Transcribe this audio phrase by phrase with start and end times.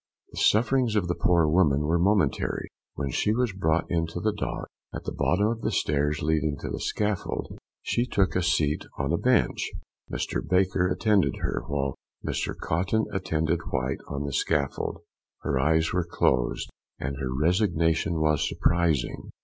[0.31, 2.67] The sufferings of the poor woman were momentary.
[2.95, 6.69] When she was brought into the dock, at the bottom of the stairs leading to
[6.71, 9.69] the scaffold, she took a seat on a bench.
[10.11, 10.41] Mr.
[10.43, 11.93] Baker attended her, while
[12.25, 12.55] Mr.
[12.57, 15.03] Cotton attended White on the scaffold.
[15.41, 19.29] Her eyes were closed, and her resignation was surprising.